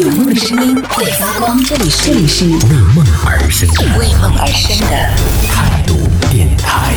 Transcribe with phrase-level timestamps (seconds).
[0.00, 2.54] 有梦的声音会发光，这里是这里是为
[2.94, 4.96] 梦而生的为梦而生的
[5.46, 5.94] 态度
[6.30, 6.94] 电台。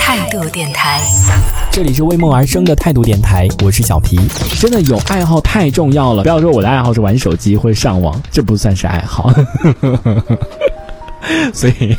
[0.00, 1.00] 态度电台。
[1.70, 4.18] 这里是为梦而生的态度电台，我是小皮。
[4.58, 9.32] 真的有爱好太重要了，不要说我的爱好是玩手机或者上网，这不算是爱好。
[11.54, 11.96] 所以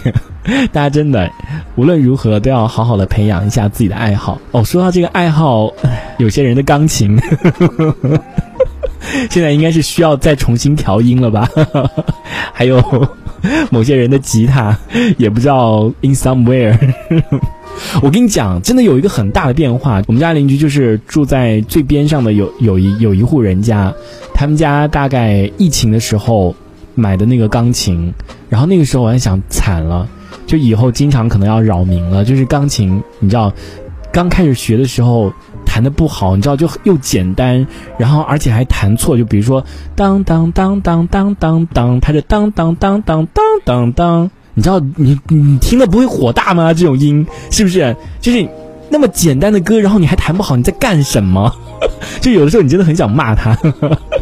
[0.73, 1.31] 大家真的
[1.77, 4.37] 无论如何都要好好的培养一下自己的爱好。
[4.51, 5.71] 哦，说到这个爱好，
[6.17, 7.17] 有些人的钢琴
[9.29, 11.49] 现在应该是需要再重新调音了吧？
[12.53, 12.81] 还有
[13.69, 14.77] 某些人的吉他
[15.17, 16.77] 也不知道 in somewhere。
[18.01, 20.01] 我跟你讲，真的有一个很大的变化。
[20.07, 23.91] 我们家邻居就是住在最边上的有有一有一户人家，
[24.33, 26.55] 他们家大概疫情的时候
[26.93, 28.13] 买的那个钢琴，
[28.47, 30.07] 然后那个时候我还想，惨了，
[30.45, 32.23] 就以后经常可能要扰民了。
[32.23, 33.51] 就是钢琴，你知道，
[34.11, 35.33] 刚开始学的时候
[35.73, 37.65] 弹的不好，你知道就又简单，
[37.97, 44.29] 然后而且还弹错，就比如说当当当当当当当，他是当当当当当当当。
[44.53, 46.71] 你知道你你听了不会火大吗？
[46.75, 47.95] 这种音是不是？
[48.21, 48.47] 就是
[48.91, 51.51] 那么简单的歌，然后你还弹不好，你在干什么？
[52.21, 53.57] 就有的时候你真的很想骂他，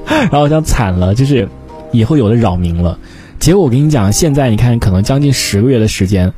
[0.07, 1.49] 然后想惨了，就是
[1.91, 2.97] 以后有的扰民了。
[3.39, 6.31] 结果我跟你讲，现在你看，可能将近十个月的时间，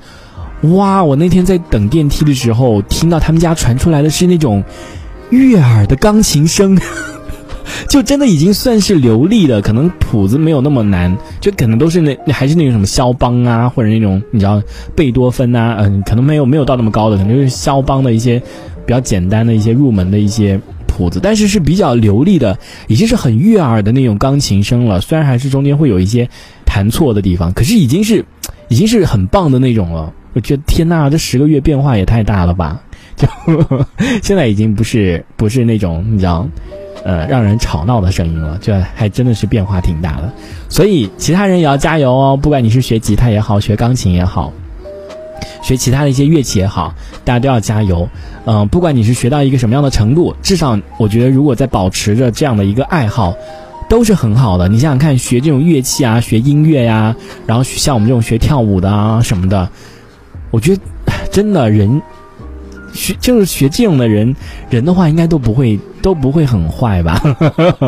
[0.62, 1.04] 哇！
[1.04, 4.64] 我那天在等电梯的时候，听到他们家传出来的是那种
[5.34, 6.80] 悦耳的钢琴声。
[7.88, 14.62] 就真的已经算是流利的，可能谱子没有那么难，就可能都是那还是那种什么肖邦啊，或者那种你知道
[14.96, 18.40] 贝多芬啊，嗯，可能没有没有到那么高的，可能就是肖邦的一些
[18.86, 25.00] 比较简单的一些入门的一些谱子，但是是比较流利的，已经是很悦耳的那种钢琴声了。
[25.00, 26.30] 虽然还是中间会有一些
[26.66, 28.26] 弹错的地方，可是已经是
[28.68, 30.12] 已经是很棒的那种了。
[30.34, 32.82] 我觉得天呐，这十个月变化也太大了吧！
[33.26, 33.86] 就
[34.22, 36.48] 现在已经不是不是那种你知道。
[37.06, 40.32] 呃，让人吵闹的声音了，这还真的是变化挺大的，
[40.70, 42.40] 所以其他人也要加油哦。
[42.42, 44.54] 不管你是学吉他也好，学钢琴也好，
[45.62, 48.08] 学其他的一些乐器也好，大家都要加油。
[48.46, 53.36] 嗯，不管你是学到一个什么样的程度，至少我觉得，如果在保持着这样的一个爱好，
[53.90, 54.70] 都是很好的。
[54.70, 57.14] 你想想看，学这种乐器啊，学音乐呀，
[57.46, 59.68] 然后像我们这种学跳舞的啊什么的，
[60.52, 60.82] 我觉得
[61.30, 62.02] 真的人。
[62.94, 64.36] 学就是学这种的人，
[64.70, 67.22] 人的话应该都不会都不会很坏吧，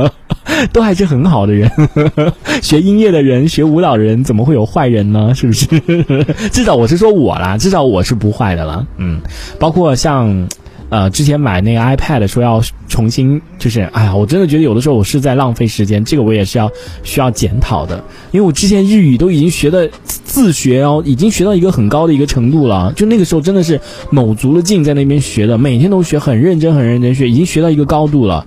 [0.74, 1.72] 都还是很好的人。
[2.62, 5.34] 学音乐的人，学舞蹈的人，怎么会有坏人呢？
[5.36, 5.66] 是不是？
[6.52, 8.86] 至少我是说我啦，至少我是不坏的了。
[8.98, 9.22] 嗯，
[9.60, 10.48] 包括像。
[10.90, 16.70] 呃，之前买那个 iPad 说要重新，就是哎呀，我真的觉得有的时候我是在浪费时间，这个我也是要
[17.04, 18.02] 需要检讨的。
[18.32, 23.82] 因为我之前日语都已经学的自学哦，已经学到一个很高的一个程度了，就那个时候真的是
[24.12, 28.46] 卯足了劲在那边学的，每天都学，很认真很认真学，已经学到一个高度了。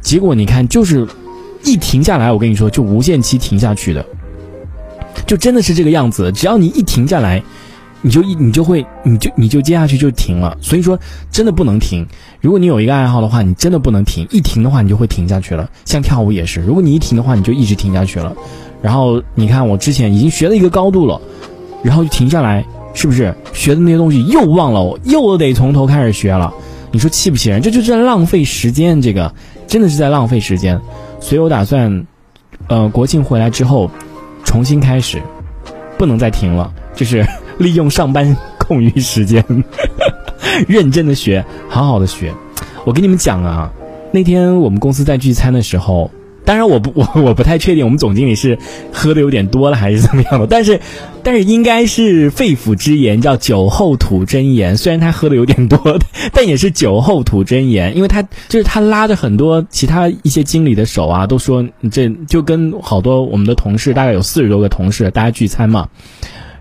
[0.00, 1.06] 结果你看，就是
[1.64, 4.04] 一停下来，我跟你说，就无限期停下去的，
[5.26, 6.32] 就真的是这个样子。
[6.32, 7.42] 只要你一停下来。
[8.06, 10.98] 你就一你就会你就你就接下去就停了，所以说
[11.30, 12.06] 真的不能停。
[12.42, 15.70] 如果你有一个爱好的话，你真的不能停，一停的话你就会停下去了。
[15.86, 18.36] 像跳舞也是，如果你一停的话，你就一直停下去了。
[18.82, 21.18] 然后你看我之前已经学了一个高度了，
[21.82, 26.52] 然后就停下来，是不是学的那些东西又忘了，又得从头开始学了？
[26.92, 27.62] 你说气不气人？
[27.62, 29.34] 这就是在浪费时间，这个
[29.66, 30.78] 真的是在浪费时间。
[31.20, 32.06] 所以我打算，
[32.66, 33.90] 呃，国庆回来之后
[34.44, 35.22] 重新开始，
[35.96, 37.26] 不能再停了，就是。
[37.58, 39.44] 利用上班空余时间，
[40.66, 42.32] 认真的学，好好的学。
[42.84, 43.72] 我跟你们讲啊，
[44.12, 46.10] 那天我们公司在聚餐的时候，
[46.44, 48.58] 当然我不我 我不太确定我们总经理是
[48.92, 50.78] 喝的有点多了还是怎么样的，但是
[51.22, 54.76] 但是应该是肺腑之言，叫酒后吐真言。
[54.76, 55.98] 虽然他喝的有点多，
[56.34, 65.88] 但也是酒后吐真言，因为他就是他拉着很多其他一些经理的手啊，都说这就跟好多我们的同事，大概有四十多个同事，大家聚餐嘛。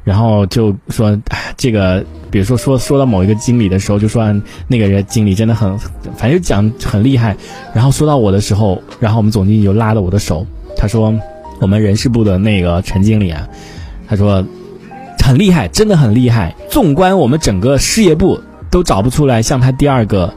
[0.03, 1.17] 然后就说，
[1.55, 4.23] 这个，比如说说说到某一个经理的时候，就说
[4.67, 5.77] 那个人经理真的很，
[6.17, 7.35] 反正讲很厉害。
[7.73, 11.13] 然后说到我的时候，然后我们总经理就拉着我的手，他说，
[11.61, 13.47] 我们人事部的那个陈经理啊，
[14.07, 14.45] 他说
[15.23, 16.53] 很厉害，真的很厉害。
[16.69, 18.39] 纵观我们整个事业部，
[18.69, 20.33] 都找不出来像他第二个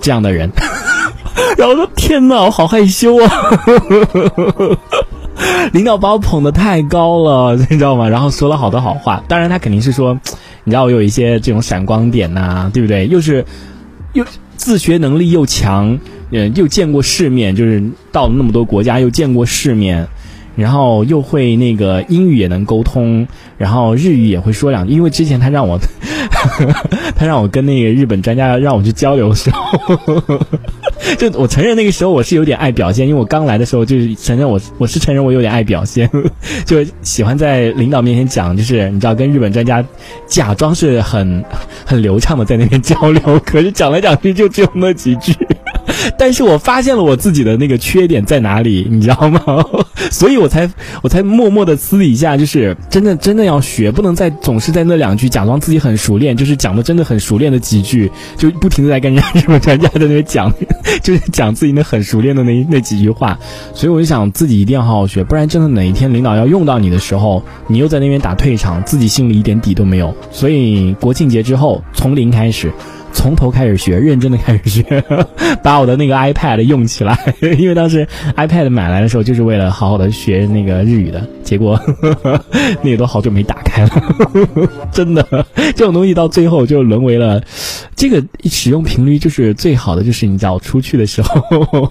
[0.00, 0.50] 这样的人。
[1.56, 3.30] 然后说天哪，我好害羞啊。
[5.72, 8.08] 领导把我捧得太高了， 你知道吗？
[8.08, 9.22] 然后说了好多好话。
[9.28, 10.18] 当然，他肯定是说，
[10.64, 13.06] 你知道我有一些这种闪光点呐，对不对？
[13.08, 13.44] 又是
[14.12, 14.24] 又
[14.56, 15.98] 自学能力又强，
[16.30, 17.82] 嗯，又见过世面，就是
[18.12, 20.06] 到了那么多国家又见过世面，
[20.56, 23.26] 然后又会那个英语也能沟通，
[23.58, 24.92] 然后日语也会说两句。
[24.92, 25.78] 因为之前他让我
[27.16, 30.22] 他让我跟那个日本专家让我去交流的时候，
[31.18, 36.10] 就我承认那个时候我是有点爱表现，因为我刚来的时候就是承认我我是承认我有点爱表现，
[36.64, 39.84] 就喜欢在领导面前讲，就是你知道跟日本专家
[40.26, 41.44] 假装是很
[41.84, 45.34] 很流畅的在那边交流，可是讲来讲去就只有那几句。
[46.18, 49.64] 但是我发现了我自己的那个缺点在哪里，你知道吗？
[50.10, 50.70] 所以我才
[51.02, 60.52] 我才默默的私底下就是真的真的要学，不能再总是在那两句假装自己很熟练，就是讲的真的很熟练的几句，就不停的在跟人家 日本专家在那边讲，
[61.02, 63.38] 就是讲自己那很熟练的那那几句话。
[63.72, 70.14] 所以我就想自己一定要好好学，不然真的哪一天领导要用到你的时候，你又在那边打退场，自己心里一点底都没有。
[70.30, 72.72] 所以国庆节之后从零开始。
[73.14, 75.02] 从头开始学，认真的开始学，
[75.64, 77.18] 把我的那个 iPad 用起来，
[77.58, 78.06] 因为当时
[78.36, 81.80] iPad 买来的时候就是为了好好的学那个日语的，结果
[82.82, 84.02] 那个都好久没打开了，
[84.92, 85.26] 真的，
[85.74, 87.42] 这种东西到最后就沦为了，
[87.96, 91.90] 这个使用频率就是最好的，就是你只要出去的时候。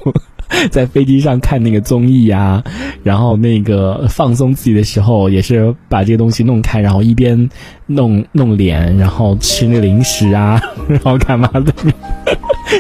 [0.70, 2.64] 在飞机上看那个综艺呀，
[3.02, 7.50] 然后那个放松自己的时候，也是把这个东西弄开，然后一边
[7.88, 11.74] 弄弄脸，然后吃那零食啊，然后干嘛的？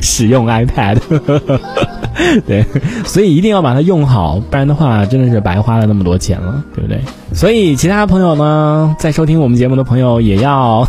[0.01, 0.97] 使用 iPad，
[2.47, 2.65] 对，
[3.05, 6.99] 所以一定要把它用好，不然的话真的是白花了那么多钱了，对不对？
[7.31, 10.87] 所以其他朋友呢，在收听我们节目的朋友也要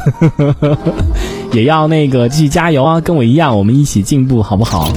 [1.52, 4.88] 也要那个继续加油啊，跟我一样，我们一起进步，好不好？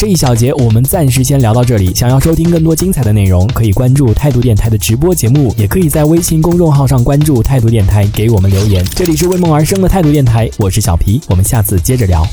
[0.00, 1.94] 这一小节我们暂时先聊到这里。
[1.94, 8.82] 想要收听更多精彩的内容，可以关注态度电台的直播节目，也可以在微信公众号上关注态度电台，给我们留言。
[8.96, 12.26] 这里是为梦而生的态度电台，我是小皮，我们下次接着聊。